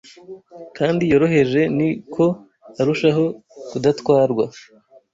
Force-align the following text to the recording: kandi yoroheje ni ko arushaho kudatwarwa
kandi 0.77 1.01
yoroheje 1.11 1.61
ni 1.77 1.89
ko 2.13 2.25
arushaho 2.81 3.25
kudatwarwa 3.69 4.45